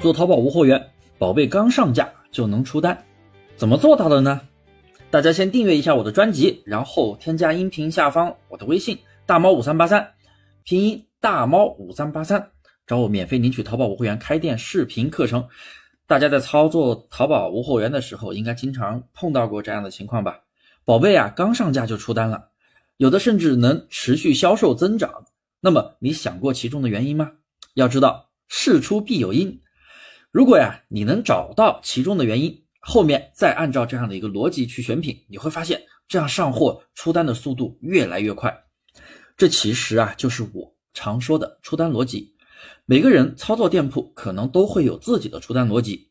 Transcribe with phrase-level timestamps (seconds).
[0.00, 3.04] 做淘宝无货源，宝贝刚上架就能出单，
[3.54, 4.40] 怎么做到的呢？
[5.10, 10.14] 大家先订阅一下我的专辑，然后添加音频下方我的微信大猫五三八三，
[10.64, 12.50] 拼音大猫五三八三，
[12.86, 15.46] 找我免费领取淘宝无货源开店视频课程。
[16.06, 20.40] 大家在操作淘宝无货源的时候，应该经常碰到过这样的情况吧？
[20.86, 22.48] 宝贝啊，刚上架就出单了，
[22.96, 25.26] 有的甚至能持续销售增长。
[25.60, 27.32] 那么你想过其中的原因吗？
[27.74, 29.60] 要知道事出必有因。
[30.32, 38.64] 如果呀，你能找到其中的原因，后面再按照这样的一个逻辑去选品，你会发现这样上货出单的速度越来越快。
[39.36, 42.36] 这其实啊，就是我常说的出单逻辑。
[42.86, 46.10] 每个人操作店铺可能都会有自己的出单逻辑。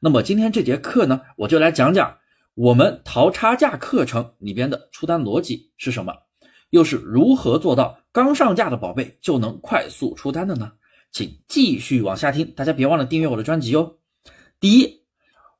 [0.00, 2.18] 那么今天这节课呢，我就来讲讲
[2.54, 6.12] 我们淘差价课程里边的出单逻辑是什么，
[6.70, 10.72] 又是如何做到刚上架的宝贝就能快速出单的呢？
[11.14, 13.98] 请继续往下听，大家别忘了订阅我的专辑哦。
[14.58, 15.04] 第一，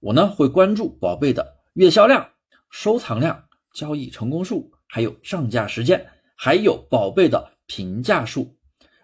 [0.00, 2.30] 我呢会关注宝贝的月销量、
[2.70, 8.56] 收藏量、交易成功数，还有上架时间，还有宝贝的评价数。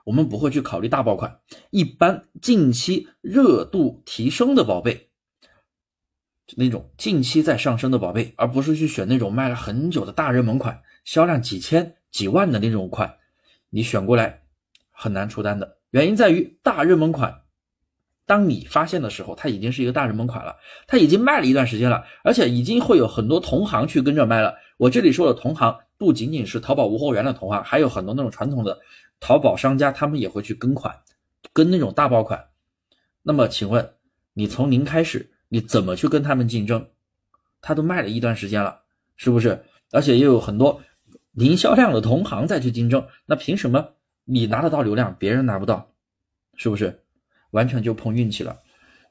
[0.04, 5.10] 我们不会去考虑大爆款，一般近期热度提升的宝贝，
[6.56, 13.18] 那种近期在上升的宝贝，而不是去选那种卖了很久的大热门款，销量几千、几万的那种款，
[13.68, 14.44] 你选过来
[14.90, 15.76] 很难出单的。
[15.90, 17.42] 原因在于大热门款，
[18.26, 24.54] 当你发现的时候，它已经是一个大热门款了，它已经卖了一段时间了，而且已经会有很多同行去跟着卖了。
[24.76, 28.78] 我这里说的同行，不仅仅是淘宝无货源的同行，还有很多那种传统的
[29.18, 30.94] 淘宝商家，他们也会去跟款，
[31.52, 32.48] 跟那种大爆款。
[33.22, 33.94] 那么，请问
[34.34, 36.86] 你从零开始，你怎么去跟他们竞争？
[37.60, 38.80] 他都卖了一段时间了，
[39.16, 39.64] 是不是？
[39.90, 40.80] 而且又有很多
[41.32, 43.94] 零销量的同行再去竞争，那凭什么？
[44.30, 45.90] 你拿得到流量，别人拿不到，
[46.56, 47.02] 是不是？
[47.52, 48.58] 完全就碰运气了。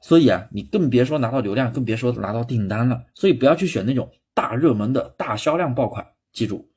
[0.00, 3.04] 所以啊，你更别说拿到流量，更别说拿到订单了。
[3.14, 6.06] 所以不要去选那种大热门的大销量爆款。
[6.32, 6.70] 记住，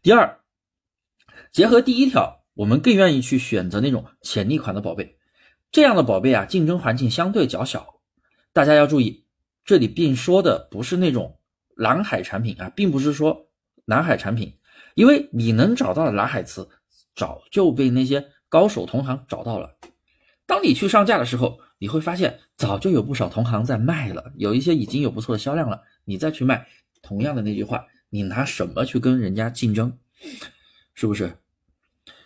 [0.00, 0.38] 第二，
[1.50, 5.18] 结合第一条，我们更愿意去选择那种潜力款的宝贝。
[5.72, 7.84] 这样的宝贝啊，竞争环境相对较小。
[8.52, 9.26] 大家要注意，
[9.64, 11.36] 这里并说的不是那种
[11.74, 13.48] 蓝海产品啊，并不是说
[13.86, 14.54] 蓝海产品，
[14.94, 16.68] 因为你能找到的蓝海词。
[17.14, 19.76] 早就被那些高手同行找到了。
[20.46, 25.82] 当你去上架的时候，你会发现早就有不少同行在卖了，有一些已经有不错的销量了。
[26.04, 26.66] 你再去卖，
[27.00, 29.96] 同样的那句话，你拿什么去跟人家竞争？
[30.94, 31.38] 是不是？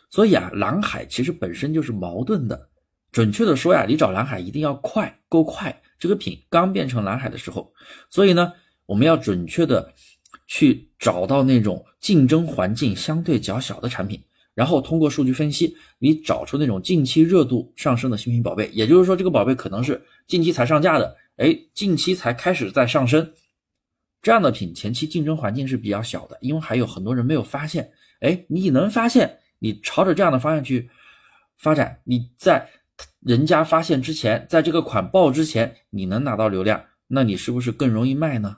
[0.09, 2.69] 所以啊，蓝海其实本身就是矛盾的。
[3.13, 5.83] 准确的说呀，你找蓝海一定要快，够快。
[5.99, 7.73] 这个品刚变成蓝海的时候，
[8.11, 8.53] 所以呢，
[8.87, 9.93] 我们要准确的
[10.47, 14.23] 去找到那种竞争环境相对较小的产品。
[14.57, 23.35] 然后通过数据分析，你找出那种近期热度上升的新品宝贝，也就是说，这个宝贝可能是近期才上架的，哎，近期才开始在上升，
[24.23, 30.89] 这样的品前期竞争环境是比较小的，因为还有很多人没有发现，哎，你能发现，你朝着这样的方向去
[31.59, 32.67] 发展，你在
[33.21, 38.57] 人家发现之前，在这个款爆之前，你能拿到流量，那你是不是更容易卖呢？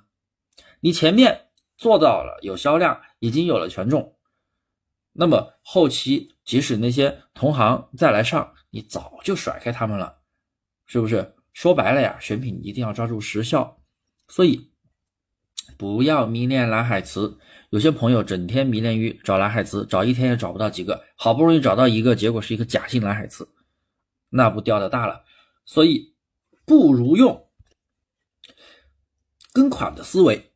[0.78, 4.14] 你前面做到了有销量，已经有了权重。
[5.20, 10.20] 那么后期即使那些同行再来上，你早就甩开他们了，
[10.86, 11.34] 是不是？
[11.52, 13.82] 说白了呀，选品一定要抓住时效，
[14.28, 14.70] 所以
[15.76, 17.36] 不要迷恋蓝海词。
[17.70, 23.52] 有些朋友整天迷恋于找蓝海词，找一天也找不到几个，好不容易找到一个，结果是一个假性蓝海词，
[24.28, 25.24] 那不掉的大了。
[25.64, 26.14] 所以
[26.64, 27.50] 不如用
[29.52, 30.52] 跟款的思维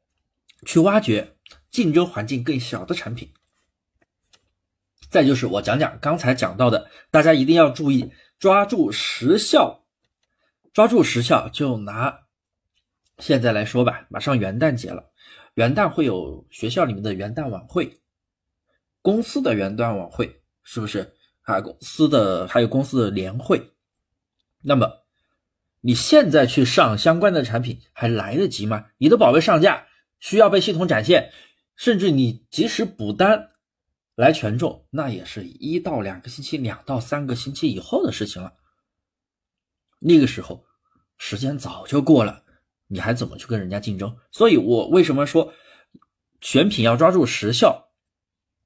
[0.64, 1.36] 去挖掘
[1.68, 3.34] 竞争环境更小的产品。
[5.12, 9.84] 再就是我讲讲刚才讲到的，大家一定要注意抓住时效，
[10.72, 11.50] 抓住时效。
[11.50, 12.20] 就拿
[13.18, 15.10] 现在来说吧，马上元旦节了，
[15.52, 18.00] 元旦会有学校里面的元旦晚会，
[19.02, 21.12] 公司的元旦晚会是不是？
[21.42, 23.70] 啊，公司的还有公司的年会。
[24.62, 24.90] 那么
[25.82, 28.87] 你现在去上相关的产品还来得及吗？
[28.96, 29.87] 你的宝贝上架
[30.20, 31.31] 需要被系统展现，
[31.76, 33.50] 甚至你即使补单。
[34.14, 38.53] 来权重，那也是一到两个星期、两到三个星期以后的事情了。
[40.00, 40.64] 那个时候，
[41.17, 42.44] 时间早就过了，
[42.88, 44.17] 你还怎么去跟人家竞争？
[44.31, 45.53] 所以我为什么说
[46.41, 47.91] 选品要抓住时效？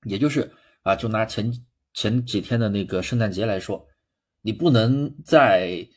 [0.05, 0.53] 也就是
[0.83, 1.53] 啊，就拿前
[1.93, 3.87] 前几天的那个圣诞节来说，
[4.43, 5.89] 你不能在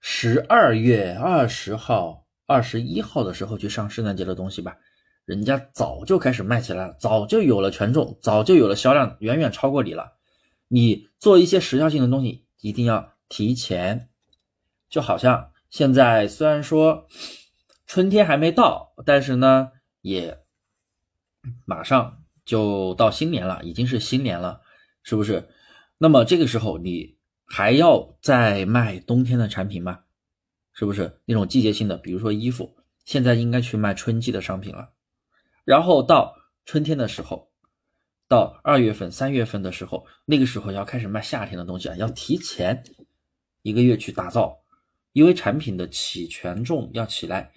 [0.00, 4.76] 十二月二十号、二十一号的时候去上圣诞节的东西吧。
[5.24, 10.14] 人家早就开始卖起来了，早就有了权重，早就有了销量，远远超过你了。
[10.68, 14.08] 你做一些时效性的东西，一定要提前
[14.88, 17.06] 就好像现在虽然说
[17.86, 20.40] 春天还没到，但是呢，也
[21.64, 24.60] 马上就到新年了，已经是新年了，
[25.02, 25.48] 是不是？
[25.98, 27.16] 那么这个时候你
[27.46, 30.00] 还要再卖冬天的产品吗？
[30.72, 34.90] 是不是那种季节性的，比如说衣服，现在应该去卖春季的商品了。
[35.64, 37.50] 然后到春天的时候，
[38.28, 42.82] 到二月份、三月份的时候，那个时候要开始卖夏天的东西啊，要提前
[43.62, 44.58] 一个月去打造，
[45.12, 47.52] 因为产品的起权重要起来，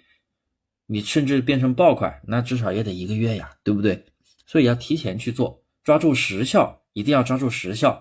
[0.86, 4.06] 你甚至变成爆款，那至少也得一个月呀，对不对？
[4.46, 8.00] 所以要提前去做，抓住时效，一定要抓住时效。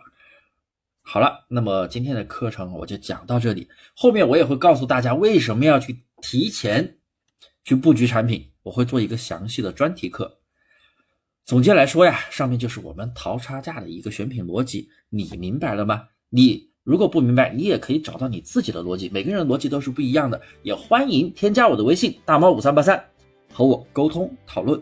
[1.02, 6.98] 好了，那么今天的课程我就讲到这里，后面我也会告诉大家为什么要去提前
[7.64, 10.40] 去布局产品，我会做一个详细的专题课。
[11.46, 16.04] 总结来说呀，上面就是我们淘差价的一个选品逻辑，你明白了吗？
[16.30, 23.02] 你如果不明白，你也可以找到你自己的逻辑，每个人的逻辑都是不一样的，也欢迎添加我的微信大猫五三八三
[23.54, 24.82] 和我沟通讨论。